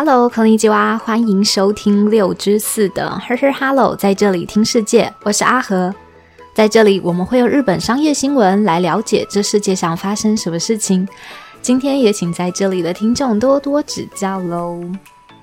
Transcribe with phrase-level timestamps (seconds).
[0.00, 5.92] Hello，克林吉娃，欢迎收听六之四的呵呵 Hello，在这里听世界，我是阿和，
[6.54, 11.08] 在这里我们会用日本商业新闻来了解这世界上发生什么事情。
[11.60, 14.80] 今天也请在这里的听众多多指教喽。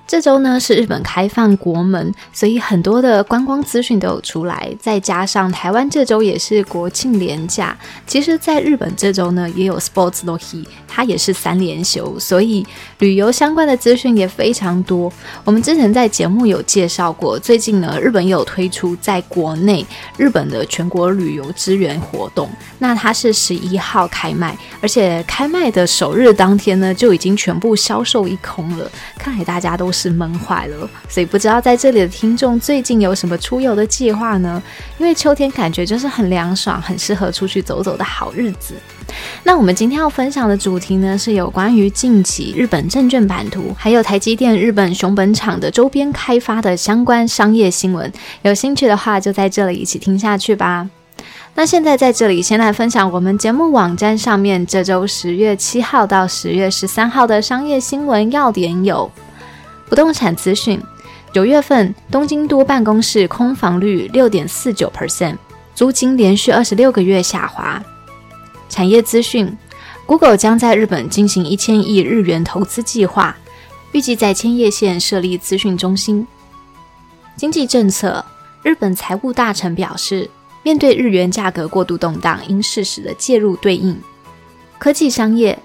[0.06, 4.72] 这周呢是日本开放国门，所以很多的观光资讯都有出来。
[4.78, 7.76] 再加上台湾这周也是国庆连假，
[8.06, 12.64] 其实在日本这周呢也有 Sports l o k y 它也是三连休，所以
[13.00, 15.12] 旅游相关的资讯也非常多。
[15.44, 19.84] 我们之前在节目有介绍过，最近呢日本有推出在国内
[20.16, 28.88] 日本的全国旅游支援活动，那它是十一号开卖，而且开卖的首日当天呢就已经全部销售一空了。
[29.18, 29.92] 看来大家都。
[29.96, 34.62] 是闷坏了，所以不知道在这里的听众最近有什么出游的计划呢？
[34.98, 38.74] 因为秋天感觉就是很凉爽，很适合出去走走的好日子。
[39.44, 48.12] 那我们今天要分享的主题呢，是有关于近期日本证券版图，还有台积电日本熊本厂的周边开发的相关商业新闻。
[48.42, 50.86] 有兴趣的话，就在这里一起听下去吧。
[51.54, 59.10] 那现在在这里先来分享我们节目网站上面这周十月七号到十月十三号的商业新闻要点有。
[59.88, 60.80] 不动产资讯：
[61.32, 65.36] 九月份东京都办公室空房率六点四九 percent，
[65.74, 67.82] 租金连续二十六个月下滑。
[68.68, 69.56] 产业资讯
[70.06, 73.36] ：Google 将在日本进行一千亿日元投资计划，
[73.92, 76.26] 预计在千叶县设立资讯中心。
[77.36, 78.24] 经济政策：
[78.62, 80.28] 日本财务大臣表示，
[80.62, 83.96] 面对日元价格过度动荡，应适时的介入对应。
[84.78, 85.56] 科技商业：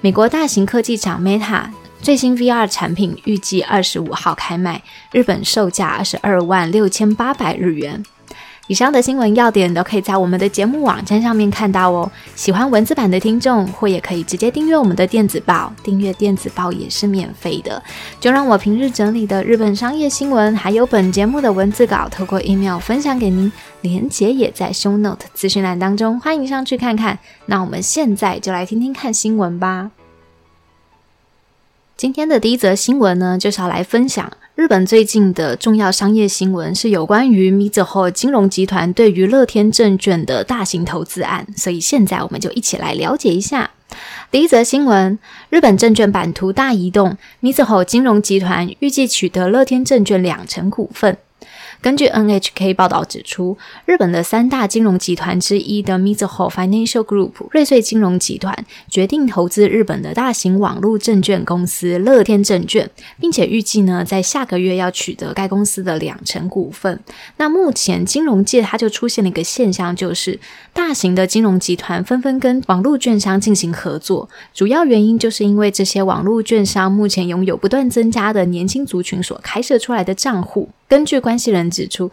[0.00, 1.64] 美国大型科技厂 Meta。
[2.00, 4.82] 最新 VR 产品预计二十五号开卖，
[5.12, 8.02] 日本售价二十二万六千八百日元。
[8.66, 12.10] 以上的新闻要点都可以在我们的节目网站上面看到哦。
[12.36, 17.82] 喜欢文字版的听众，或也可以直接订阅我们的电子报，订阅电子报也是免费的。
[18.20, 27.18] 就让我平日整理的日本商业新闻，还有本节目的文字稿，透过 email 分享给您，连结也在 show note 资讯栏当中，欢迎上去看看。
[27.46, 29.90] 那我们现在就来听听看新闻吧。
[31.98, 41.44] 今天的第一则新闻呢，就是要来分享日本最近的重要商业新闻，是有关于 Mizuho 金融集团对于乐天证券的大型投资案。
[41.56, 43.72] 所以现在我们就一起来了解一下
[44.30, 45.18] 第一则新闻：
[45.50, 51.18] 日本证券版图大移动，Mizuho 金融集团预计取得乐天证券两成股份。
[51.80, 53.56] 根据 NHK 报道指出，
[53.86, 62.90] 日本的三大金融集团之一的 Mizuho Financial Group 瑞穗金融集团决定投资日本的大型网络证券公司乐天证券，
[63.20, 66.98] 并且预计呢在下个月要取得该公司的两成股份。
[67.36, 70.40] 那目前金融界它就出现了一个现象，就是
[70.72, 80.68] 大型的金融集团纷纷跟网络券商进行合作，主要原因就是因为这些网络券商目前拥有不断增加的年轻族群所开设出来的账户。
[80.88, 82.10] 根据关系人指出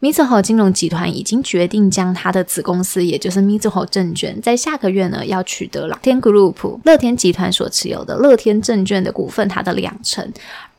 [0.00, 10.30] ，Mizuho 金融集团已经决定将他的子公司，也就是 Mizuho 证券，在下个月呢要取得乐天 Group 乐天集团所持有的乐天证券的股份，它的两成。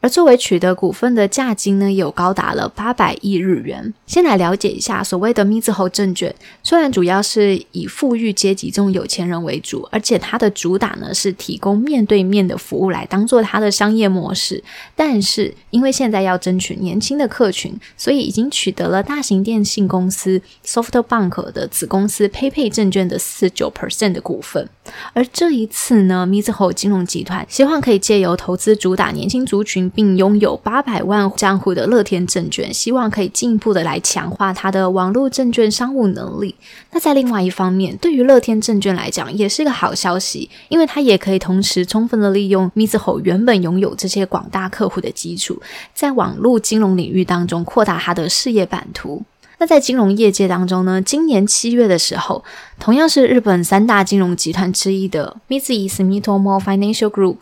[0.02, 3.94] 而作为取得股份的价金呢，有高达了八百亿日元。
[4.06, 6.34] 先来了解一下所谓的 Mizho 证券，
[6.64, 14.64] 虽然主要是以富裕阶级这种有钱人为主，而且它的主打呢是提供面对面的服务来当做它的商业模式，
[14.96, 24.70] 但是因为现在要争取年轻的客群，所以已经取得了大型电信公司 SoftBank 的子公司 PayPay 证券的四九 percent 的股份。
[25.14, 29.89] 而这一次呢，Mizuho 金融集团希望可以借由投资主打年轻族群。
[29.90, 36.56] 并拥有八百万账户的乐天证券，希望可以进一步的来强化它的网络证券商务能力。
[36.92, 45.62] 那在另外一方面，对于乐天证券来讲，也是个好消息，因为它也可以同时充分的利用 Mizho 原本拥有这些广大客户的基础，
[45.94, 49.24] 在网络金融领域当中扩大它的事业版图。
[49.59, 52.44] 那在金融业界当中呢，今年七月的时候，
[52.79, 57.38] 同样是日本三大金融集团之一的 Mizuho Financial Group，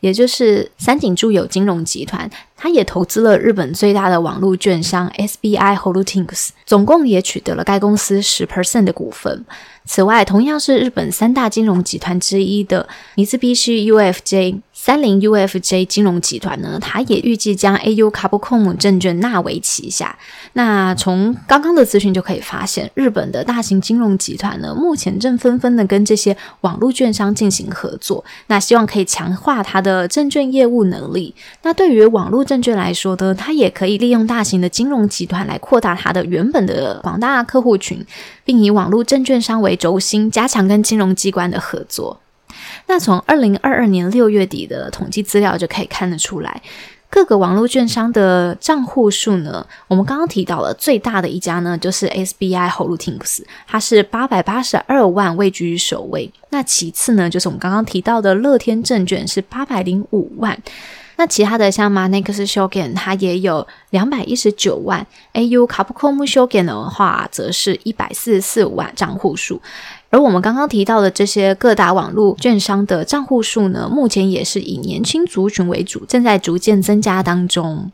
[0.00, 2.30] 也就是三井住友金融集团。
[2.56, 9.44] 它也投资了日本最大的网络券商 SBI Holdings，总共也取得了该公司十 percent 的股份。
[9.84, 20.18] 此外，同样是日本三大金融集团之一的尼斯必须 UFJ 三菱 UFJ 金融集团呢，它也预计将 AU Kabcom 证券纳为旗下。
[20.54, 31.32] 那从刚刚的资讯就可以发现，日本的大型金融集团呢，目前正纷纷的跟这些网络券商进行合作，那希望可以强化它的证券业务能力。
[31.62, 38.04] 那对于网络证券来说呢，它也可以利用大型的金融集团来扩大它的原本的广大客户群，
[38.44, 42.18] 并以网络证券商为轴心，加强跟金融机关的合作。
[42.92, 46.60] 那从二零二二年六月底的统计资料就可以看得出来。
[47.08, 49.66] 各个网络券商的账户数呢？
[49.88, 56.30] 我们刚刚提到了最大的一家呢，就是 SBI Holdings，它是八百八十二万位居于首位。
[56.50, 60.62] 那其次呢，就是我们刚刚提到的乐天证券是八百零五万。
[61.16, 65.06] 那其他的像 Manex Shogun，它也有两百一十九万。
[65.32, 69.62] AU Capcom Shogun 的话，则是一百四十四万账户数。
[70.12, 77.90] 而我们刚刚提到的这些各大网络券商的账户数呢，目前也是以年轻族群为主，正在逐渐增加当中。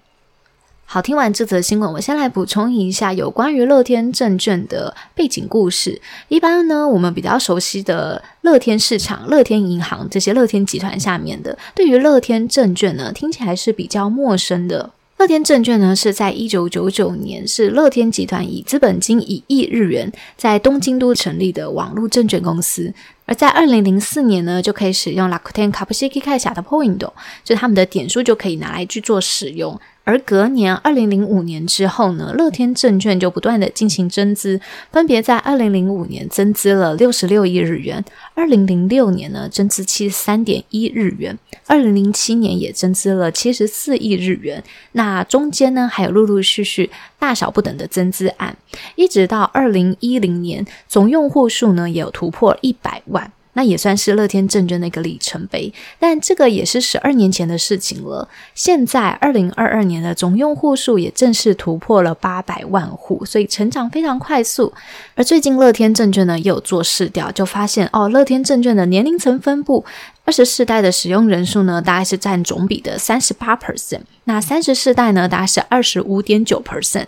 [0.84, 6.00] 好，听完这则新闻，我先来补充一下有关于乐天证券的背景故事。
[6.26, 14.90] 一般呢，我们比较熟悉的乐天市场、乐天银行这些乐天集团下面的，对于乐天证券呢，听起来是比较陌生的。
[15.18, 22.94] 乐天证券呢，是在一九九九年，是乐天集团以资本金一亿日元在东京都成立的网络证券公司。
[23.26, 27.04] 而在二零零四年呢，就可以使用 Lakuten Kapusiki k a s 的 Point，
[27.42, 29.78] 就他们的点数就可以拿来去做使用。
[30.08, 34.58] 而隔年二零零五年之后呢，乐天证券就不断的进行增资，
[34.90, 38.02] 分别在二零零五年增资了六十六亿日元，
[38.32, 44.64] 二零零六年呢增资七十三点一日元，二零零七年也增资了七十四亿日元。
[44.92, 46.88] 那中间呢还有陆陆续续
[47.18, 48.56] 大小不等的增资案，
[48.96, 53.30] 一直到二零一零年，总用户数呢也有突破一百万。
[53.58, 58.28] 那也算是乐天证券的一个里程碑，但这个也是十二年前的事情了。
[58.54, 64.72] 现在二零二二年的总用户数也正式突破了八百万户，所以成长非常快速。
[65.16, 69.84] 而最近乐天证券呢也有做试调，就发现哦，乐天证券的年龄层分布，
[70.24, 77.06] 二十四代的使用人数呢大概是占总比的三十八 percent，那三十四代呢大概是二十五点九 percent，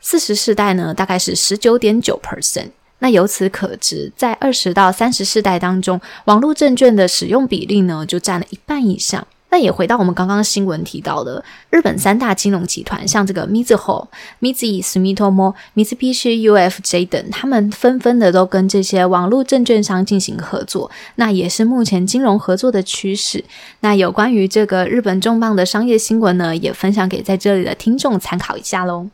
[0.00, 2.70] 四十四代呢大概是十九点九 percent。
[3.02, 9.26] 那由此可知，在二十到三十世代当中，网络证券的使用比例呢，就占了一半以上。
[9.50, 14.06] 那也回到我们刚刚新闻提到的，日本三大金融集团，像这个 Mizuho、
[14.40, 23.44] Mizu、Sumitomo、Mitsubishi UFJ 等，他们纷纷的都跟这些网络证券商进行合作，那也是目前金融合作的趋势。
[23.80, 29.08] 那有关于这个日本重磅的商业新闻呢，也分享给在这里的听众参考一下喽。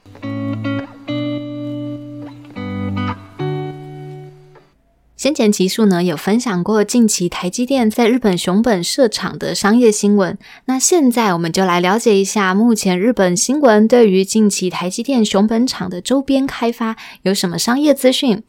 [5.18, 18.44] 先前集数呢有分享过近期台积电在日本熊本设厂的商业新闻，那现在我们就来了解一下目前日本新闻对于近期台积电熊本厂的周边开发有什么商业资讯。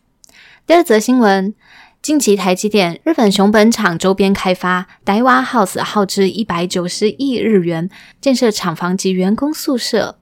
[0.67, 1.55] 第二则新闻，
[2.03, 7.89] 近期台积电日本熊本厂周边开发 Daiwa House 耗资一百九十亿日元
[8.21, 10.19] 建设厂房及员工宿舍。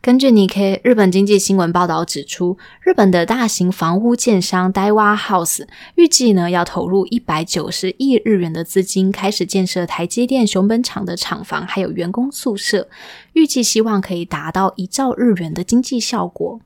[0.00, 5.66] 根据 nike 日本经济新闻报道指出，日本的大型房屋建商 Daiwa House
[5.96, 12.88] 预计呢要投入一百九十亿日元的资金，开始建设台积电熊本厂的厂房，还有员工宿舍，
[13.34, 16.60] 预计希望可以达到一兆日元的经济效果。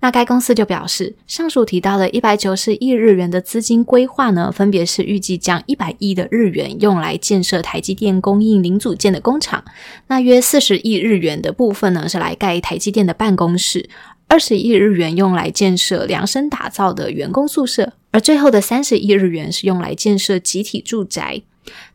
[0.00, 9.64] 那该公司就表示，上述提到的一百九十亿日元的资金规划呢，分别是预计将一百亿的日元用来建设台积电供应零组件的工厂，
[10.06, 13.88] 那约四十亿日元的部分呢是来盖台积电的办公室，
[14.26, 21.42] 二十亿日元用来建设量身打造的员工宿舍，而最后的三十亿日元是用来建设集体住宅。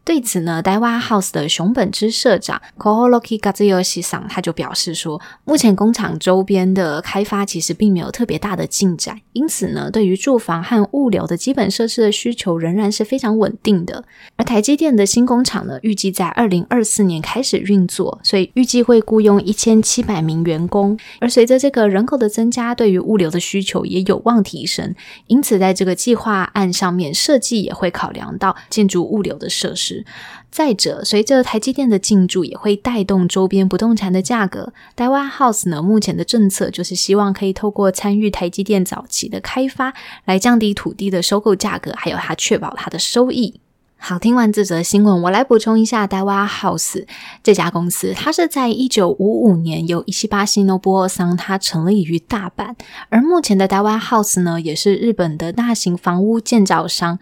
[0.05, 14.03] 对此呢，Daiwa House 的熊本支社长 Koholoki Gazuyoshi 桑他就表示说，目前工厂周边的开发其实并没有特别大的进展，因此呢，对于住房和物流的基本设施的需求仍然是非常稳定的。
[14.35, 20.97] 而台积电的新工厂呢，预计在二零二四年开始运作，所以预计会雇佣一千七百名员工。
[21.21, 24.93] 而随着这个人口的增加，对于物流的需求也有望提升，
[25.27, 30.05] 因此在这个计划案上面设计也会考量到建筑物流的设施。
[30.51, 34.73] 再者，随着台积电的进驻，也会带动周边不动产的价格。
[34.95, 39.93] 台湾 House 呢，目前的政策就是希望可以透过参与台积电早期的开发，
[40.25, 43.61] 来降低土地的收购价格，还有它确保它的收益。
[43.97, 47.05] 好，听完这则新闻，我来补充一下 d a w a House
[47.41, 52.75] 这家公司，它是在一九五五年由伊西巴西诺波桑它成立于大阪，
[53.07, 57.17] 而目前的 d a w a House 呢，也是日本的大型房屋建造商。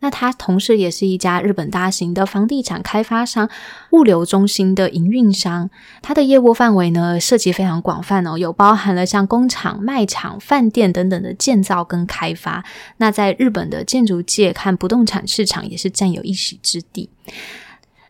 [0.00, 3.48] 那它同时也是一家日本大型的房地产开发商、
[3.92, 5.70] 物流中心的营运商。
[6.02, 12.64] 它的业务范围呢，涉及非常广泛哦，有包含了像工厂、卖场、饭店等等的建造跟开发。
[12.98, 17.08] 那在日本的建筑界看不动产市场也是占有一席之地。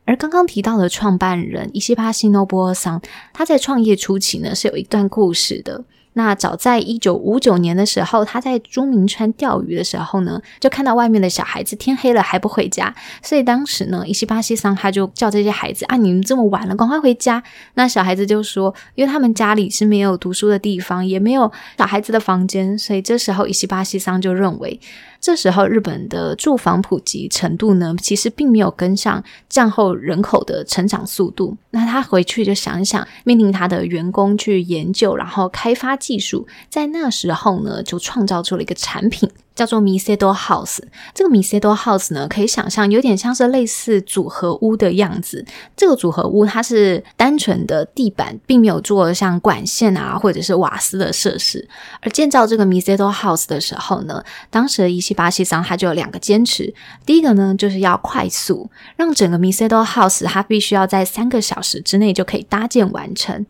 [0.04, 3.00] 而刚刚提到的创办人伊西巴西诺波桑，
[3.32, 5.84] 他在创业初期呢是有一段故事的。
[6.16, 17.42] 那早在一九五九年的时候，他在朱明川钓鱼的时候呢，就看到外面的小孩子天黑了还不回家，所以当时呢，伊西巴西桑他就叫这些孩子啊，你们这么晚了，赶快回家。
[17.74, 24.80] 那小孩子就说，因为他们家里是没有读书的地方，也没有小孩子的房间，所以这时候伊西巴西桑就认为。
[25.26, 31.56] 这时候，日本的住房普及程度呢，其实并没有跟上战后人口的成长速度。
[31.70, 39.28] 那他回去就想一想，命令他的员工去研究，然后开发技术，在那时候呢，就创造出了一个产品。
[39.56, 40.78] 叫做 Misedo House，
[41.14, 45.44] 这个 Misedo House 呢，可以想象有点像是类似组合屋的样子。
[45.74, 51.66] 这个组合屋它是单纯的地板，并没有做像管线啊或者是瓦斯的设施。
[52.02, 56.74] 而建造这个 Misedo House 的时候呢，当时的伊西巴西桑他就有两个坚持。
[57.06, 63.46] 第一个呢，就是要快速，让整个 Misedo House 它必须要在三个小时之内就可以搭建完成。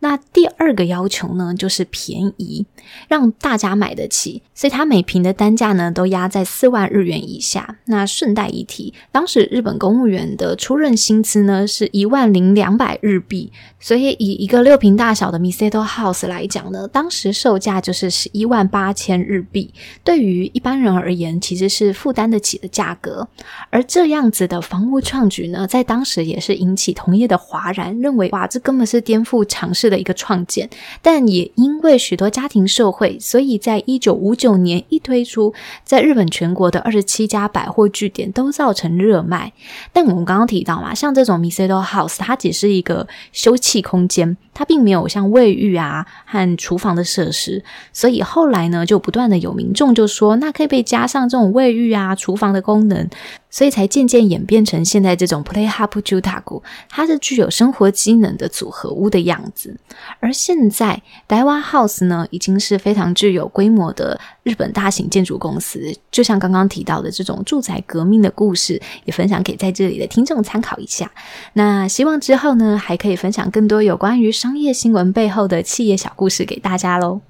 [0.00, 2.64] 那第二个要求呢，就是便宜，
[3.06, 7.76] 让大家买得起，所以它每瓶的单价呢都压在四万日元以下。
[7.84, 23.28] 那顺带一提，当时日本公务员的出任薪资呢是一万零两百日币，所以以一个六平大小的 Miseto House 来讲呢，当时售价就是十一万八千日币，对于一般人而言，其实是负担得起的价格。
[23.68, 29.89] 而这样子的房屋创举呢，在当时也是引起同业的哗然，认为哇，这根本是颠覆常识。
[29.90, 30.70] 的一个创建，
[31.02, 35.52] 但也因为许多家庭受惠，所以在一九五九年一推出，
[35.84, 39.52] 在日本全国的二十七家百货据点都造成热卖。
[39.92, 53.08] 但我们刚刚提到嘛，像这种 Misedo House，它只是一个休憩空间，它并没有像卫浴啊和厨房的设施，所以后来呢，就不断的有民众就说，那可以被加上这种卫浴啊、厨房的功能。
[53.50, 59.76] 所以才渐渐演变成现在这种 Play Hub Jutaku，它是具有生活机能的组合屋的样子。
[60.20, 65.94] 而现在 Daiwa House 呢，已经是非常具有规模的日本大型建筑公司。
[66.10, 71.10] 就像刚刚提到的这种住宅革命的故事，也分享给在这里的听众参考一下。
[71.54, 77.20] 那希望之后呢，还可以分享更多有关于商业新闻背后的企业小故事给大家喽。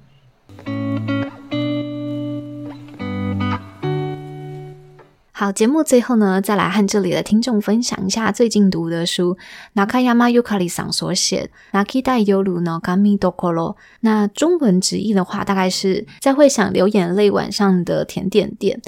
[5.41, 9.39] 好，节目最后呢，再来和这里的听众分享一下最近读的书。
[9.73, 13.71] 那卡亚马尤卡里桑所写《那期待尤鲁诺卡米多可罗》，
[14.01, 18.79] 那中文直译的话，大概是在会想流眼泪晚上的甜点店。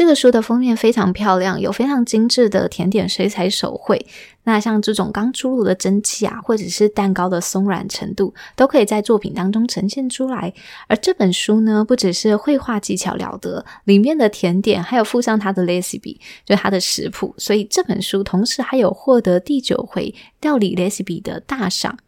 [0.00, 4.06] 这个书的封面非常漂亮，有非常精致的甜点水彩手绘。
[4.44, 10.54] 那像这种刚出炉的蒸汽啊，或者是蛋糕的松软程度，都可以在作品当中呈现出来。
[10.88, 16.16] 而这本书呢，不只是绘画技巧了得，里面的甜点还有附上它的 recipe，
[16.46, 17.34] 就它的食谱。
[17.36, 21.98] 所以这本书同时还有获得第九回料理 recipe 的大赏。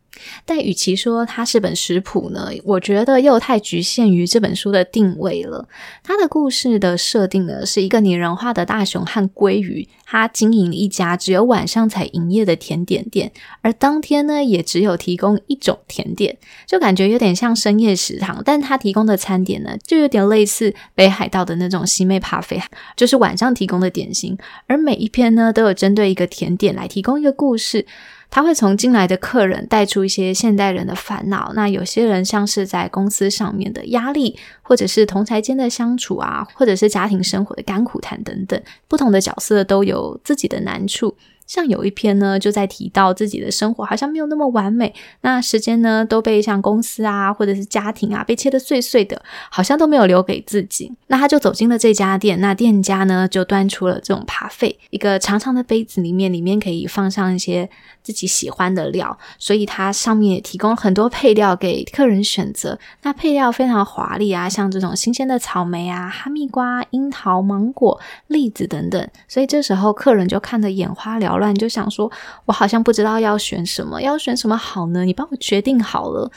[0.45, 5.69] 但与其说它是本食谱呢，我觉得又太局限于这本书的定位了。
[6.03, 18.43] 它的故事的设定呢，是一个拟人化的大熊和鲑鱼，它经营一家只有晚上才营业的甜点店，而当天呢，也只有提供一种甜点，就感觉有点像深夜食堂。
[18.45, 22.61] 但它提供的餐点呢，就有点类似北海道的那种西妹咖啡，
[22.97, 24.37] 就是晚上提供的点心。
[24.67, 27.87] 而每一篇呢，都有针对一个甜点来提供一个故事。
[28.33, 31.53] 他会从进来的客人带出一些现代人的烦恼。
[31.55, 38.59] 那有些人像是在公司上面的压力，或者是同台间的相处啊，或者是家庭生活的甘苦谈等等，
[38.89, 41.15] 不同的角色都有自己的难处。
[41.47, 49.21] 像有一篇呢，就在提到自己的生活好像没有那么完美，那时间呢都被像公司啊或者是家庭啊被切得碎碎的，
[49.51, 50.93] 好像都没有留给自己。
[51.09, 57.69] 那他就走进了这家店，那店家呢就端出了这种扒费，一个长长的杯子里面，里面可以放上一些
[58.03, 62.79] 自己喜欢的料，所以它上面也提供很多配料给客人选择。
[63.03, 71.43] 那配料非常华丽啊，像这种新鲜的草莓啊、哈密瓜、樱桃、芒果、栗子等等，所以这时候客人就看得眼花缭乱。
[71.43, 72.09] 乱就想说，
[72.45, 75.05] 我好像不知道要选什么，要选什么好呢？
[75.05, 76.31] 你帮我决定好了。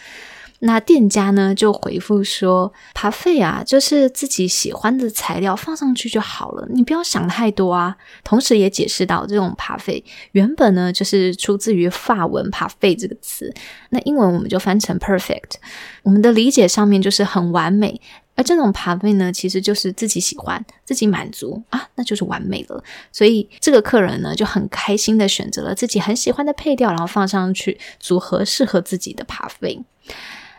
[0.62, 7.96] 那店家呢就回复说，扒费啊，就是自己喜欢的材料放上去就好了，你不要想太多啊。
[8.24, 13.54] 同时也解释到，这种扒费原本呢就是出自于法文“扒费”这个词，
[13.92, 15.60] 那英文我们就翻成 “perfect”。
[16.02, 18.02] 我们的理解上面就是很完美。
[18.36, 22.84] 而这种扒费呢，其实就是自己喜欢、自己满足啊，那就是完美了。
[23.12, 29.82] 所以这个客人呢，就很开心的选择了自己很喜欢的配料，然后放上去组合适合自己的扒费。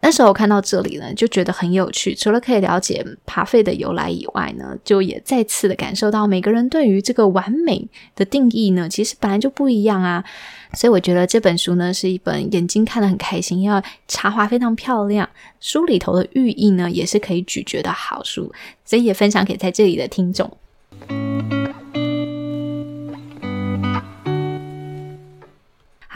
[0.02, 2.14] 那时候看到这里呢，就觉得很有趣。
[2.14, 10.24] 除了可以了解爬费的由来以外呢，就也再次的感受到每个人对于这个完美的定义呢，其实本来就不一样啊。
[10.74, 15.28] 所以我觉得这本书呢，是一本眼睛看得很开心，因为插画非常漂亮，
[15.60, 18.52] 书里头的寓意呢，也是可以咀嚼的好书。
[18.84, 21.55] 所以也分享给在这里的听众。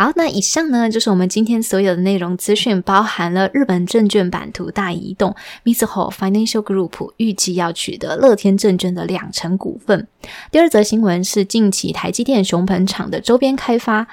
[0.01, 10.09] 好，那以上呢就是我们今天所有的内容资讯，包含了日本证券版图大移动，Mizuho Financial Group 预计要取得乐天证券的两成股份。
[10.51, 14.07] 第二则新闻是近期台积电熊本厂的周边开发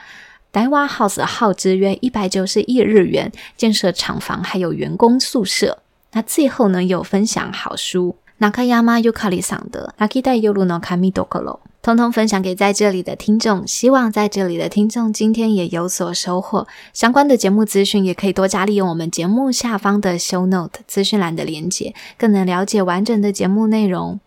[0.51, 5.77] ，Daiwa House 耗资约一百九十亿日元建设厂房，还有员工宿舍。
[6.11, 8.17] 那最后呢，有分享好书。
[8.39, 13.65] Nakayama Yukari 桑的《Nakita Yoru no Kami Dokoro》，通通分享给在这里的听众。
[13.65, 16.67] 希望在这里的听众今天也有所收获。
[16.93, 24.19] 相关的节目资讯也可以多加利用我们节目下方的 Show Note 资讯栏的连接，更能了解完整的节目内容。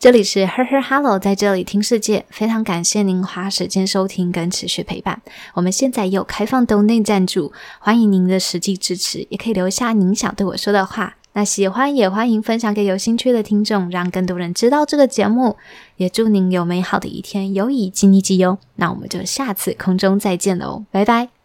[0.00, 2.24] 这里是 Her Her Hello，在这里听世界。
[2.30, 5.22] 非常感谢您花时间收听跟持续陪伴。
[5.54, 11.14] 我们现在有开放抖内赞助，欢迎您的实际支持，也可以留下您想对我说的话。
[11.38, 15.56] 那喜欢也欢迎分享给有兴趣的听众，让更多人知道这个节目。
[15.96, 18.58] 也祝您有美好的一天，有以积极绩优。
[18.74, 21.37] 那我们就下次空中再见喽，拜拜。